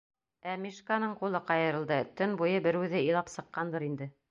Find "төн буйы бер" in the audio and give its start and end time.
2.21-2.81